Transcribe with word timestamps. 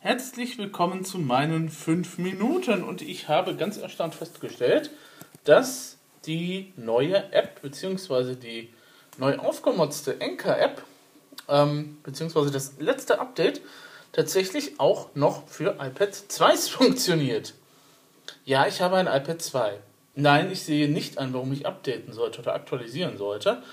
Herzlich 0.00 0.58
willkommen 0.58 1.04
zu 1.04 1.18
meinen 1.18 1.68
5 1.68 2.18
Minuten 2.18 2.84
und 2.84 3.02
ich 3.02 3.26
habe 3.26 3.56
ganz 3.56 3.78
erstaunt 3.78 4.14
festgestellt, 4.14 4.90
dass 5.42 5.96
die 6.24 6.72
neue 6.76 7.32
App 7.32 7.60
bzw. 7.62 8.36
die 8.36 8.72
neu 9.16 9.38
aufgemotzte 9.38 10.14
Anchor-App 10.20 10.84
ähm, 11.48 11.98
bzw. 12.04 12.48
das 12.52 12.74
letzte 12.78 13.18
Update 13.18 13.60
tatsächlich 14.12 14.78
auch 14.78 15.08
noch 15.16 15.48
für 15.48 15.74
iPad 15.80 16.14
2 16.14 16.56
funktioniert. 16.70 17.54
Ja, 18.44 18.68
ich 18.68 18.80
habe 18.80 18.98
ein 18.98 19.08
iPad 19.08 19.42
2. 19.42 19.80
Nein, 20.14 20.52
ich 20.52 20.62
sehe 20.62 20.88
nicht 20.88 21.18
ein, 21.18 21.34
warum 21.34 21.52
ich 21.52 21.66
updaten 21.66 22.12
sollte 22.12 22.38
oder 22.38 22.54
aktualisieren 22.54 23.16
sollte, 23.18 23.64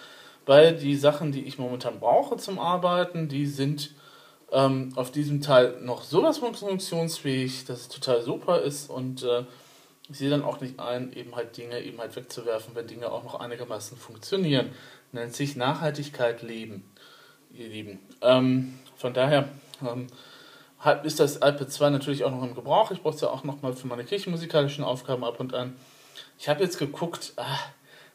weil 0.47 0.75
die 0.75 0.95
Sachen, 0.95 1.31
die 1.31 1.43
ich 1.43 1.59
momentan 1.59 1.99
brauche 1.99 2.37
zum 2.37 2.57
Arbeiten, 2.57 3.29
die 3.29 3.45
sind 3.45 3.91
ähm, 4.51 4.93
auf 4.95 5.11
diesem 5.11 5.41
Teil 5.41 5.77
noch 5.81 6.03
sowas 6.03 6.37
von 6.37 6.55
funktionsfähig, 6.55 7.65
dass 7.65 7.81
es 7.81 7.87
total 7.89 8.21
super 8.21 8.61
ist 8.61 8.89
und 8.89 9.23
äh, 9.23 9.43
ich 10.09 10.19
sehe 10.19 10.29
dann 10.29 10.43
auch 10.43 10.61
nicht 10.61 10.79
ein, 10.79 11.13
eben 11.13 11.35
halt 11.35 11.57
Dinge 11.57 11.81
eben 11.81 11.99
halt 11.99 12.15
wegzuwerfen, 12.15 12.75
wenn 12.75 12.85
Dinge 12.85 13.11
auch 13.11 13.23
noch 13.23 13.39
einigermaßen 13.39 13.97
funktionieren. 13.97 14.69
Nennt 15.11 15.33
sich 15.33 15.55
Nachhaltigkeit 15.55 16.43
leben, 16.43 16.83
ihr 17.51 17.67
Lieben. 17.69 17.99
Ähm, 18.21 18.77
von 18.97 19.13
daher 19.13 19.49
ähm, 19.81 20.07
ist 21.03 21.19
das 21.19 21.37
iPad 21.37 21.71
2 21.71 21.89
natürlich 21.89 22.23
auch 22.23 22.31
noch 22.31 22.43
im 22.43 22.53
Gebrauch. 22.53 22.91
Ich 22.91 23.01
brauche 23.01 23.15
es 23.15 23.21
ja 23.21 23.29
auch 23.29 23.43
noch 23.43 23.63
mal 23.63 23.73
für 23.73 23.87
meine 23.87 24.03
kirchenmusikalischen 24.03 24.83
Aufgaben 24.83 25.23
ab 25.23 25.39
und 25.39 25.55
an. 25.55 25.75
Ich 26.37 26.49
habe 26.49 26.63
jetzt 26.63 26.77
geguckt, 26.77 27.33
ach, 27.37 27.69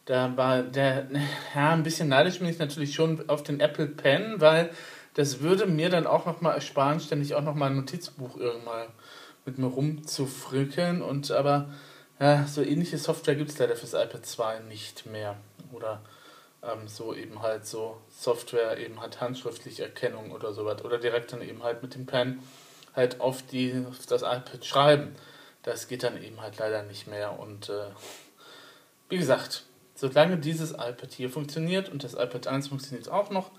da 0.05 0.37
war 0.37 0.63
der, 0.63 1.09
ja, 1.55 1.73
ein 1.73 1.83
bisschen 1.83 2.09
neidisch 2.09 2.39
bin 2.39 2.49
ich 2.49 2.59
natürlich 2.59 2.95
schon 2.95 3.29
auf 3.29 3.43
den 3.43 3.59
Apple 3.59 3.87
Pen, 3.87 4.41
weil 4.41 4.71
das 5.15 5.41
würde 5.41 5.67
mir 5.67 5.91
dann 5.91 6.07
auch 6.07 6.27
nochmal 6.27 6.55
ersparen, 6.55 7.01
ständig 7.01 7.35
auch 7.35 7.43
nochmal 7.43 7.71
ein 7.71 7.77
Notizbuch 7.77 8.37
irgendwann 8.37 8.89
mit 9.45 9.59
mir 9.59 9.67
rumzufrickeln. 9.67 11.03
Und 11.03 11.31
aber 11.31 11.71
ja, 12.21 12.47
so 12.47 12.63
ähnliche 12.63 12.99
Software 12.99 13.35
gibt 13.35 13.51
es 13.51 13.59
leider 13.59 13.77
fürs 13.77 13.95
iPad 13.95 14.25
2 14.25 14.59
nicht 14.61 15.07
mehr. 15.07 15.37
Oder 15.73 16.03
ähm, 16.63 16.87
so 16.87 17.15
eben 17.15 17.43
halt 17.43 17.67
so 17.67 18.01
Software, 18.09 18.79
eben 18.79 19.01
halt 19.01 19.21
handschriftliche 19.21 19.85
Erkennung 19.85 20.31
oder 20.31 20.53
sowas. 20.53 20.85
Oder 20.85 20.99
direkt 20.99 21.33
dann 21.33 21.43
eben 21.43 21.63
halt 21.63 21.83
mit 21.83 21.95
dem 21.95 22.07
Pen 22.07 22.41
halt 22.95 23.21
auf, 23.21 23.43
die, 23.43 23.85
auf 23.89 24.07
das 24.07 24.23
iPad 24.23 24.65
schreiben. 24.65 25.17
Das 25.63 25.89
geht 25.89 26.03
dann 26.03 26.23
eben 26.23 26.41
halt 26.41 26.59
leider 26.59 26.83
nicht 26.83 27.07
mehr. 27.07 27.39
Und 27.39 27.69
äh, 27.69 27.87
wie 29.09 29.19
gesagt, 29.19 29.65
solange 29.95 30.39
dieses 30.39 30.73
iPad 30.73 31.13
hier 31.13 31.31
funktioniert 31.31 31.89
und 31.89 32.05
das 32.05 32.15
iPad 32.15 32.47
1 32.47 32.69
funktioniert 32.69 33.09
auch 33.09 33.31
noch, 33.31 33.51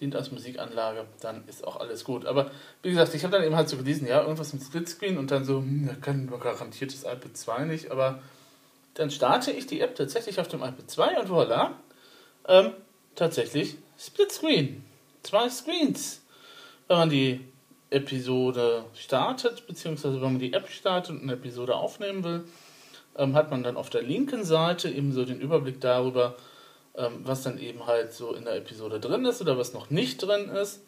dient 0.00 0.14
als 0.14 0.30
Musikanlage, 0.30 1.06
dann 1.20 1.46
ist 1.48 1.66
auch 1.66 1.76
alles 1.76 2.04
gut. 2.04 2.26
Aber 2.26 2.50
wie 2.82 2.90
gesagt, 2.90 3.14
ich 3.14 3.24
habe 3.24 3.32
dann 3.32 3.44
eben 3.44 3.56
halt 3.56 3.68
so 3.68 3.76
gelesen, 3.76 4.06
ja, 4.06 4.20
irgendwas 4.20 4.52
mit 4.52 4.62
Splitscreen 4.62 5.16
und 5.18 5.30
dann 5.30 5.44
so, 5.44 5.58
hm, 5.58 5.86
da 5.88 5.94
kann 5.94 6.26
man 6.26 6.40
garantiert 6.40 6.92
das 6.92 7.04
iPad 7.04 7.36
2 7.36 7.64
nicht, 7.64 7.90
aber 7.90 8.20
dann 8.94 9.10
starte 9.10 9.50
ich 9.50 9.66
die 9.66 9.80
App 9.80 9.94
tatsächlich 9.94 10.38
auf 10.40 10.48
dem 10.48 10.60
iPad 10.60 10.90
2 10.90 11.20
und 11.20 11.30
voilà, 11.30 11.70
ähm, 12.48 12.72
tatsächlich 13.14 13.76
Splitscreen. 13.98 14.84
Zwei 15.22 15.48
Screens. 15.48 16.22
Wenn 16.88 16.98
man 16.98 17.10
die 17.10 17.40
Episode 17.90 18.84
startet, 18.94 19.66
beziehungsweise 19.66 20.16
wenn 20.16 20.32
man 20.32 20.38
die 20.38 20.52
App 20.52 20.68
startet 20.68 21.16
und 21.16 21.22
eine 21.22 21.32
Episode 21.32 21.74
aufnehmen 21.74 22.22
will, 22.22 22.44
ähm, 23.16 23.34
hat 23.34 23.50
man 23.50 23.62
dann 23.62 23.76
auf 23.76 23.90
der 23.90 24.02
linken 24.02 24.44
Seite 24.44 24.88
eben 24.88 25.12
so 25.12 25.24
den 25.24 25.40
Überblick 25.40 25.80
darüber, 25.80 26.36
ähm, 26.96 27.20
was 27.24 27.42
dann 27.42 27.58
eben 27.58 27.86
halt 27.86 28.12
so 28.12 28.34
in 28.34 28.44
der 28.44 28.56
Episode 28.56 29.00
drin 29.00 29.24
ist 29.24 29.40
oder 29.40 29.58
was 29.58 29.72
noch 29.72 29.90
nicht 29.90 30.18
drin 30.18 30.48
ist. 30.48 30.82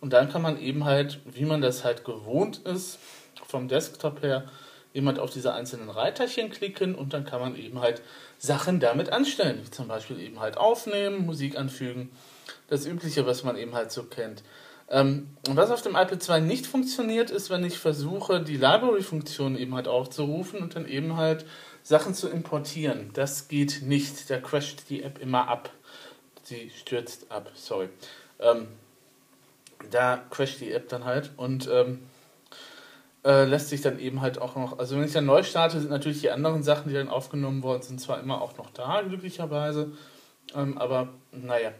Und 0.00 0.12
dann 0.12 0.30
kann 0.30 0.42
man 0.42 0.60
eben 0.60 0.84
halt, 0.84 1.20
wie 1.24 1.44
man 1.44 1.60
das 1.60 1.84
halt 1.84 2.04
gewohnt 2.04 2.58
ist, 2.58 2.98
vom 3.46 3.68
Desktop 3.68 4.22
her, 4.22 4.44
eben 4.92 5.06
halt 5.06 5.18
auf 5.18 5.30
diese 5.30 5.52
einzelnen 5.52 5.90
Reiterchen 5.90 6.50
klicken 6.50 6.94
und 6.94 7.12
dann 7.12 7.24
kann 7.24 7.40
man 7.40 7.56
eben 7.56 7.80
halt 7.80 8.02
Sachen 8.38 8.80
damit 8.80 9.10
anstellen, 9.10 9.60
wie 9.62 9.70
zum 9.70 9.88
Beispiel 9.88 10.20
eben 10.20 10.40
halt 10.40 10.56
aufnehmen, 10.56 11.26
Musik 11.26 11.58
anfügen, 11.58 12.10
das 12.68 12.86
Übliche, 12.86 13.26
was 13.26 13.44
man 13.44 13.56
eben 13.56 13.74
halt 13.74 13.92
so 13.92 14.04
kennt. 14.04 14.42
Ähm, 14.88 15.36
was 15.48 15.70
auf 15.70 15.82
dem 15.82 15.96
iPad 15.96 16.22
2 16.22 16.40
nicht 16.40 16.66
funktioniert, 16.66 17.30
ist, 17.30 17.50
wenn 17.50 17.64
ich 17.64 17.78
versuche, 17.78 18.40
die 18.40 18.56
Library-Funktion 18.56 19.58
eben 19.58 19.74
halt 19.74 19.88
aufzurufen 19.88 20.60
und 20.60 20.76
dann 20.76 20.86
eben 20.86 21.16
halt 21.16 21.44
Sachen 21.82 22.14
zu 22.14 22.28
importieren. 22.28 23.10
Das 23.14 23.48
geht 23.48 23.82
nicht. 23.82 24.30
Da 24.30 24.38
crasht 24.38 24.88
die 24.88 25.02
App 25.02 25.18
immer 25.20 25.48
ab. 25.48 25.70
Sie 26.42 26.70
stürzt 26.70 27.30
ab, 27.30 27.50
sorry. 27.54 27.88
Ähm, 28.38 28.68
da 29.90 30.22
crasht 30.30 30.60
die 30.60 30.72
App 30.72 30.88
dann 30.88 31.04
halt 31.04 31.30
und 31.36 31.68
ähm, 31.72 32.00
äh, 33.24 33.44
lässt 33.44 33.68
sich 33.70 33.80
dann 33.80 33.98
eben 33.98 34.20
halt 34.20 34.40
auch 34.40 34.54
noch, 34.54 34.78
also 34.78 34.96
wenn 34.96 35.04
ich 35.04 35.12
dann 35.12 35.26
neu 35.26 35.42
starte, 35.42 35.80
sind 35.80 35.90
natürlich 35.90 36.20
die 36.20 36.30
anderen 36.30 36.62
Sachen, 36.62 36.88
die 36.88 36.94
dann 36.94 37.08
aufgenommen 37.08 37.62
worden 37.62 37.82
sind, 37.82 38.00
zwar 38.00 38.20
immer 38.20 38.40
auch 38.40 38.56
noch 38.56 38.70
da, 38.70 39.02
glücklicherweise, 39.02 39.92
ähm, 40.54 40.78
aber 40.78 41.08
naja, 41.32 41.72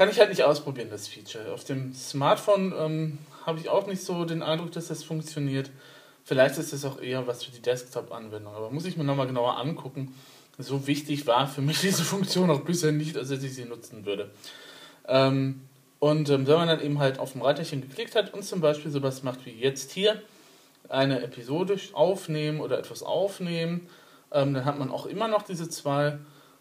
kann 0.00 0.08
ich 0.08 0.18
halt 0.18 0.30
nicht 0.30 0.44
ausprobieren, 0.44 0.88
das 0.90 1.08
Feature. 1.08 1.52
Auf 1.52 1.64
dem 1.64 1.92
Smartphone 1.92 2.72
ähm, 2.74 3.18
habe 3.44 3.60
ich 3.60 3.68
auch 3.68 3.86
nicht 3.86 4.02
so 4.02 4.24
den 4.24 4.42
Eindruck, 4.42 4.72
dass 4.72 4.88
das 4.88 5.04
funktioniert. 5.04 5.70
Vielleicht 6.24 6.56
ist 6.56 6.72
es 6.72 6.86
auch 6.86 7.02
eher 7.02 7.26
was 7.26 7.44
für 7.44 7.50
die 7.50 7.60
Desktop-Anwendung, 7.60 8.54
aber 8.54 8.70
muss 8.70 8.86
ich 8.86 8.96
mir 8.96 9.04
nochmal 9.04 9.26
genauer 9.26 9.58
angucken. 9.58 10.14
So 10.56 10.86
wichtig 10.86 11.26
war 11.26 11.46
für 11.46 11.60
mich 11.60 11.80
diese 11.82 12.02
Funktion 12.02 12.50
auch 12.50 12.62
bisher 12.62 12.92
nicht, 12.92 13.14
als 13.18 13.28
dass 13.28 13.42
ich 13.42 13.54
sie 13.54 13.66
nutzen 13.66 14.06
würde. 14.06 14.30
Ähm, 15.06 15.68
und 15.98 16.30
ähm, 16.30 16.46
wenn 16.46 16.54
man 16.54 16.68
dann 16.68 16.80
eben 16.80 16.98
halt 16.98 17.18
auf 17.18 17.32
dem 17.32 17.42
Reiterchen 17.42 17.82
geklickt 17.82 18.14
hat 18.14 18.32
und 18.32 18.42
zum 18.42 18.62
Beispiel 18.62 18.90
sowas 18.90 19.22
macht 19.22 19.44
wie 19.44 19.50
jetzt 19.50 19.90
hier, 19.90 20.22
eine 20.88 21.22
Episode 21.22 21.78
aufnehmen 21.92 22.62
oder 22.62 22.78
etwas 22.78 23.02
aufnehmen, 23.02 23.86
ähm, 24.32 24.54
dann 24.54 24.64
hat 24.64 24.78
man 24.78 24.90
auch 24.90 25.04
immer 25.04 25.28
noch 25.28 25.42
diese 25.42 25.68
zwei 25.68 26.16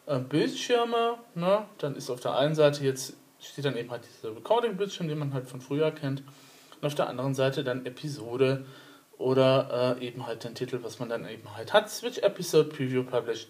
äh, 0.08 0.20
Bildschirme. 0.20 1.20
Ne? 1.36 1.64
Dann 1.78 1.96
ist 1.96 2.10
auf 2.10 2.20
der 2.20 2.36
einen 2.36 2.54
Seite 2.54 2.84
jetzt, 2.84 3.14
steht 3.42 3.66
dann 3.66 3.78
eben 3.78 3.92
halt 3.92 4.04
dieser 4.06 4.36
Recording-Bildschirm, 4.36 5.08
den 5.08 5.20
man 5.20 5.34
halt 5.34 5.48
von 5.48 5.62
früher 5.62 5.92
kennt. 5.92 6.24
Und 6.82 6.88
auf 6.88 6.96
der 6.96 7.10
anderen 7.10 7.36
Seite 7.36 7.64
dann 7.64 7.86
Episode 7.86 8.66
oder 9.18 9.98
äh, 10.00 10.06
eben 10.06 10.26
halt 10.26 10.44
den 10.44 10.56
Titel, 10.56 10.80
was 10.82 11.00
man 11.00 11.10
dann 11.10 11.28
eben 11.28 11.56
halt 11.56 11.74
hat, 11.74 11.90
Switch 11.90 12.20
Episode 12.20 12.70
Preview 12.70 13.04
Publish 13.04 13.48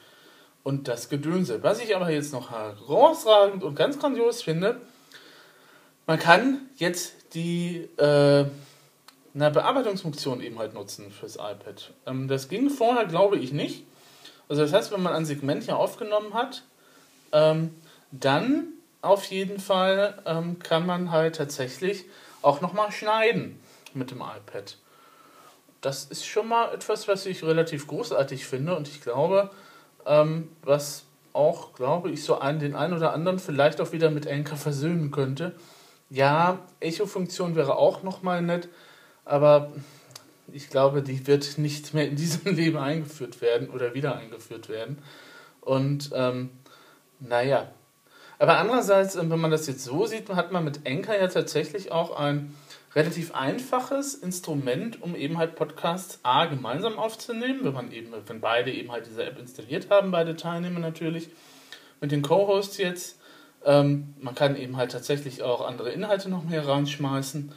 und 0.64 0.88
das 0.88 1.10
Gedönse. 1.10 1.62
Was 1.64 1.80
ich 1.80 1.96
aber 1.96 2.10
jetzt 2.10 2.34
noch 2.34 2.52
herausragend 2.52 3.64
und 3.64 3.76
ganz 3.76 4.00
grandios 4.00 4.42
finde, 4.42 4.82
man 6.08 6.18
kann 6.18 6.62
jetzt 6.78 7.36
die 7.36 7.88
äh, 7.98 8.46
eine 9.36 9.52
Bearbeitungsfunktion 9.52 10.42
eben 10.42 10.58
halt 10.58 10.74
nutzen 10.74 11.12
fürs 11.12 11.36
iPad. 11.36 11.94
Ähm, 12.08 12.28
das 12.28 12.50
ging 12.50 12.70
vorher, 12.70 13.06
glaube 13.06 13.38
ich, 13.38 13.54
nicht. 13.54 13.86
Also 14.48 14.64
das 14.64 14.74
heißt, 14.74 14.92
wenn 14.92 15.04
man 15.04 15.14
ein 15.14 15.26
Segment 15.26 15.64
hier 15.64 15.78
aufgenommen 15.78 16.34
hat, 16.34 16.64
ähm, 17.32 17.76
dann 18.12 18.70
auf 19.02 19.26
jeden 19.26 19.60
Fall 19.60 20.22
ähm, 20.26 20.60
kann 20.60 20.86
man 20.86 21.12
halt 21.12 21.36
tatsächlich 21.36 22.06
auch 22.42 22.62
nochmal 22.62 22.92
schneiden 22.92 23.60
mit 23.94 24.12
dem 24.12 24.22
iPad 24.22 24.78
das 25.82 26.06
ist 26.06 26.26
schon 26.26 26.48
mal 26.48 26.74
etwas, 26.74 27.08
was 27.08 27.26
ich 27.26 27.44
relativ 27.44 27.88
großartig 27.88 28.46
finde 28.46 28.76
und 28.76 28.88
ich 28.88 29.02
glaube, 29.02 29.50
ähm, 30.06 30.50
was 30.64 31.04
auch, 31.34 31.74
glaube 31.74 32.10
ich, 32.12 32.24
so 32.24 32.40
einen, 32.40 32.60
den 32.60 32.76
einen 32.76 32.94
oder 32.94 33.14
anderen 33.14 33.40
vielleicht 33.40 33.80
auch 33.80 33.92
wieder 33.92 34.10
mit 34.10 34.28
Anchor 34.28 34.58
versöhnen 34.58 35.12
könnte. 35.12 35.54
Ja, 36.10 36.60
Echo-Funktion 36.80 37.56
wäre 37.56 37.78
auch 37.78 38.04
nochmal 38.04 38.42
nett, 38.42 38.68
aber 39.26 39.72
ich 40.52 40.70
glaube, 40.70 41.04
die 41.04 41.28
wird 41.28 41.58
nicht 41.58 41.94
mehr 41.94 42.08
in 42.08 42.16
diesem 42.16 42.56
Leben 42.56 42.78
eingeführt 42.78 43.42
werden 43.42 43.70
oder 43.70 43.94
wieder 43.94 44.16
eingeführt 44.18 44.70
werden. 44.70 44.98
Und 45.62 46.10
ähm, 46.14 46.50
naja. 47.20 47.68
Aber 48.40 48.58
andererseits, 48.58 49.18
wenn 49.18 49.28
man 49.28 49.52
das 49.52 49.68
jetzt 49.68 49.84
so 49.84 50.06
sieht, 50.06 50.30
hat 50.30 50.52
man 50.52 50.64
mit 50.64 50.88
Anchor 50.88 51.16
ja 51.16 51.28
tatsächlich 51.28 51.92
auch 51.92 52.18
ein 52.18 52.56
relativ 52.96 53.36
einfaches 53.36 54.16
Instrument, 54.16 55.02
um 55.02 55.14
eben 55.16 55.38
halt 55.38 55.56
Podcasts 55.56 56.20
A 56.24 56.46
gemeinsam 56.46 56.98
aufzunehmen, 56.98 57.60
wenn 57.64 57.74
man 57.74 57.92
eben, 57.92 58.14
wenn 58.26 58.42
beide 58.42 58.72
eben 58.72 58.92
halt 58.92 59.06
diese 59.06 59.26
App 59.26 59.38
installiert 59.38 59.90
haben, 59.90 60.12
beide 60.12 60.36
Teilnehmer 60.36 60.80
natürlich. 60.80 61.30
Mit 62.02 62.12
den 62.12 62.22
Co-Hosts 62.22 62.78
jetzt. 62.78 63.20
Ähm, 63.66 64.16
man 64.20 64.36
kann 64.36 64.56
eben 64.56 64.78
halt 64.78 64.94
tatsächlich 64.94 65.44
auch 65.44 65.68
andere 65.68 65.92
Inhalte 65.92 66.30
noch 66.30 66.46
mehr 66.46 66.66
reinschmeißen. 66.66 67.52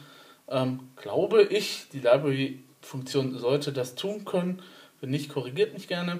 Ähm, 0.49 0.91
glaube 0.97 1.43
ich, 1.43 1.87
die 1.93 1.99
Library-Funktion 1.99 3.37
sollte 3.37 3.71
das 3.71 3.95
tun 3.95 4.25
können. 4.25 4.61
Wenn 4.99 5.11
nicht, 5.11 5.29
korrigiert 5.29 5.73
mich 5.73 5.87
gerne. 5.87 6.19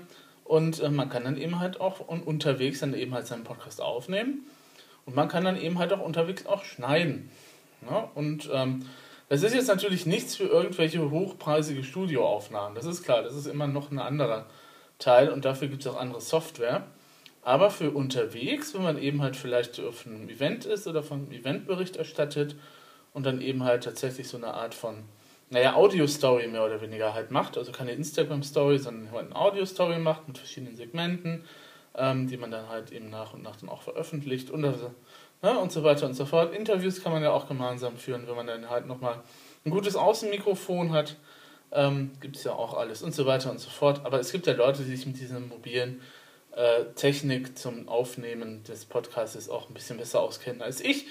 Und 0.53 0.81
äh, 0.81 0.89
man 0.91 1.09
kann 1.09 1.23
dann 1.23 1.35
eben 1.35 1.59
halt 1.59 1.81
auch 1.81 1.99
unterwegs 1.99 2.81
dann 2.81 2.93
eben 2.93 3.15
halt 3.15 3.25
seinen 3.25 3.43
Podcast 3.43 3.81
aufnehmen. 3.81 4.45
Und 5.03 5.15
man 5.15 5.27
kann 5.27 5.43
dann 5.43 5.59
eben 5.59 5.79
halt 5.79 5.91
auch 5.91 5.99
unterwegs 5.99 6.45
auch 6.45 6.63
schneiden. 6.63 7.31
Ja? 7.89 8.11
Und 8.13 8.51
ähm, 8.53 8.85
das 9.29 9.41
ist 9.41 9.55
jetzt 9.55 9.67
natürlich 9.67 10.05
nichts 10.05 10.35
für 10.35 10.43
irgendwelche 10.43 11.09
hochpreisige 11.09 11.83
Studioaufnahmen. 11.83 12.75
Das 12.75 12.85
ist 12.85 13.01
klar, 13.01 13.23
das 13.23 13.33
ist 13.33 13.47
immer 13.47 13.65
noch 13.65 13.89
ein 13.89 13.97
anderer 13.97 14.45
Teil 14.99 15.31
und 15.31 15.43
dafür 15.43 15.69
gibt 15.69 15.83
es 15.83 15.91
auch 15.91 15.99
andere 15.99 16.21
Software. 16.21 16.85
Aber 17.41 17.71
für 17.71 17.89
unterwegs, 17.89 18.75
wenn 18.75 18.83
man 18.83 18.99
eben 18.99 19.23
halt 19.23 19.35
vielleicht 19.35 19.79
auf 19.79 20.05
einem 20.05 20.29
Event 20.29 20.65
ist 20.65 20.85
oder 20.85 21.01
von 21.01 21.21
einem 21.21 21.31
Eventbericht 21.31 21.95
erstattet 21.95 22.55
und 23.11 23.25
dann 23.25 23.41
eben 23.41 23.63
halt 23.63 23.85
tatsächlich 23.85 24.27
so 24.27 24.37
eine 24.37 24.53
Art 24.53 24.75
von 24.75 24.97
naja, 25.49 25.75
Audio-Story 25.75 26.47
mehr 26.47 26.65
oder 26.65 26.81
weniger 26.81 27.13
halt 27.13 27.31
macht. 27.31 27.57
Also 27.57 27.71
keine 27.71 27.91
Instagram-Story, 27.91 28.79
sondern 28.79 29.11
halt 29.11 29.27
eine 29.27 29.35
Audio-Story 29.35 29.99
macht 29.99 30.27
mit 30.27 30.37
verschiedenen 30.37 30.75
Segmenten, 30.75 31.45
ähm, 31.95 32.27
die 32.27 32.37
man 32.37 32.51
dann 32.51 32.69
halt 32.69 32.91
eben 32.91 33.09
nach 33.09 33.33
und 33.33 33.43
nach 33.43 33.55
dann 33.55 33.69
auch 33.69 33.81
veröffentlicht 33.81 34.49
und, 34.49 34.65
also, 34.65 34.91
ne, 35.41 35.57
und 35.59 35.71
so 35.71 35.83
weiter 35.83 36.05
und 36.05 36.15
so 36.15 36.25
fort. 36.25 36.55
Interviews 36.55 37.03
kann 37.03 37.11
man 37.11 37.21
ja 37.21 37.31
auch 37.31 37.47
gemeinsam 37.47 37.97
führen, 37.97 38.27
wenn 38.27 38.35
man 38.35 38.47
dann 38.47 38.69
halt 38.69 38.87
nochmal 38.87 39.21
ein 39.65 39.71
gutes 39.71 39.95
Außenmikrofon 39.95 40.91
hat. 40.91 41.17
Ähm, 41.71 42.11
gibt 42.19 42.35
es 42.35 42.43
ja 42.43 42.53
auch 42.53 42.75
alles 42.75 43.01
und 43.01 43.15
so 43.15 43.25
weiter 43.25 43.49
und 43.49 43.59
so 43.59 43.69
fort. 43.69 44.01
Aber 44.03 44.19
es 44.19 44.31
gibt 44.31 44.45
ja 44.45 44.53
Leute, 44.53 44.83
die 44.83 44.95
sich 44.95 45.05
mit 45.05 45.19
dieser 45.19 45.39
mobilen 45.39 46.01
äh, 46.55 46.85
Technik 46.95 47.57
zum 47.57 47.87
Aufnehmen 47.89 48.63
des 48.63 48.85
Podcasts 48.85 49.49
auch 49.49 49.69
ein 49.69 49.73
bisschen 49.73 49.97
besser 49.97 50.21
auskennen 50.21 50.61
als 50.61 50.81
ich. 50.81 51.07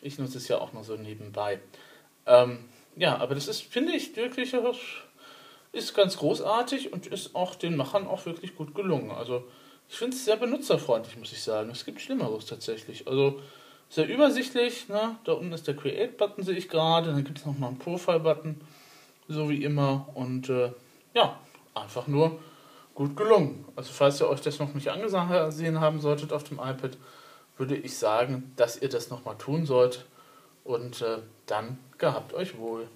Ich 0.00 0.18
nutze 0.18 0.38
es 0.38 0.48
ja 0.48 0.58
auch 0.58 0.72
nur 0.72 0.84
so 0.84 0.96
nebenbei. 0.96 1.60
Ähm, 2.26 2.60
ja, 2.96 3.18
aber 3.18 3.34
das 3.34 3.46
ist, 3.46 3.62
finde 3.62 3.92
ich, 3.92 4.16
wirklich 4.16 4.54
ist 5.72 5.94
ganz 5.94 6.16
großartig 6.16 6.92
und 6.92 7.06
ist 7.06 7.34
auch 7.34 7.54
den 7.54 7.76
Machern 7.76 8.06
auch 8.06 8.24
wirklich 8.24 8.56
gut 8.56 8.74
gelungen. 8.74 9.10
Also 9.10 9.44
ich 9.88 9.96
finde 9.96 10.16
es 10.16 10.24
sehr 10.24 10.36
benutzerfreundlich, 10.36 11.16
muss 11.16 11.32
ich 11.32 11.42
sagen. 11.42 11.70
Es 11.70 11.84
gibt 11.84 12.00
Schlimmeres 12.00 12.46
tatsächlich. 12.46 13.06
Also 13.06 13.40
sehr 13.90 14.08
übersichtlich. 14.08 14.88
Ne? 14.88 15.16
Da 15.24 15.32
unten 15.32 15.52
ist 15.52 15.66
der 15.66 15.76
Create-Button, 15.76 16.42
sehe 16.44 16.56
ich 16.56 16.68
gerade. 16.68 17.12
Dann 17.12 17.24
gibt 17.24 17.38
es 17.38 17.46
noch 17.46 17.58
mal 17.58 17.68
einen 17.68 17.78
Profile-Button, 17.78 18.60
so 19.28 19.48
wie 19.50 19.62
immer. 19.62 20.08
Und 20.14 20.48
äh, 20.48 20.72
ja, 21.14 21.38
einfach 21.74 22.06
nur 22.06 22.40
gut 22.94 23.16
gelungen. 23.16 23.66
Also 23.76 23.92
falls 23.92 24.20
ihr 24.20 24.28
euch 24.28 24.40
das 24.40 24.58
noch 24.58 24.72
nicht 24.74 24.88
angesehen 24.88 25.80
haben 25.80 26.00
solltet 26.00 26.32
auf 26.32 26.44
dem 26.44 26.58
iPad, 26.58 26.96
würde 27.58 27.76
ich 27.76 27.96
sagen, 27.96 28.52
dass 28.56 28.80
ihr 28.80 28.88
das 28.88 29.10
nochmal 29.10 29.36
tun 29.36 29.66
sollt. 29.66 30.06
Und 30.66 31.00
äh, 31.02 31.18
dann 31.46 31.78
gehabt 31.96 32.34
euch 32.34 32.58
wohl. 32.58 32.88